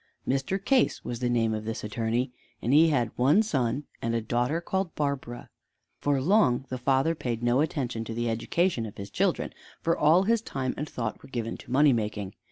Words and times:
Mr. 0.27 0.57
Case 0.59 1.05
was 1.05 1.19
the 1.19 1.29
name 1.29 1.53
of 1.53 1.63
this 1.63 1.83
attorney, 1.83 2.31
and 2.59 2.73
he 2.73 2.87
had 2.89 3.15
one 3.19 3.43
son 3.43 3.83
and 4.01 4.15
a 4.15 4.19
daughter 4.21 4.59
called 4.59 4.95
Barbara. 4.95 5.51
For 5.99 6.19
long 6.19 6.65
the 6.69 6.79
father 6.79 7.13
paid 7.13 7.43
no 7.43 7.61
attention 7.61 8.03
to 8.05 8.13
the 8.15 8.27
education 8.27 8.87
of 8.87 8.97
his 8.97 9.11
children, 9.11 9.53
for 9.79 9.95
all 9.95 10.23
his 10.23 10.41
time 10.41 10.73
and 10.75 10.89
thought 10.89 11.21
were 11.21 11.29
given 11.29 11.55
to 11.57 11.71
money 11.71 11.93
making. 11.93 12.33